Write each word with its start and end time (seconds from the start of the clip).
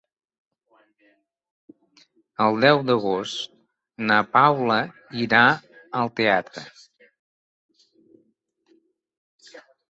El 2.45 2.57
deu 2.63 2.81
d'agost 2.87 3.53
na 4.07 4.17
Paula 4.37 4.79
irà 5.27 5.45
al 6.03 6.13
teatre. 6.23 6.67